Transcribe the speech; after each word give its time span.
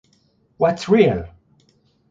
What's 0.57 0.89
Real? 0.89 1.27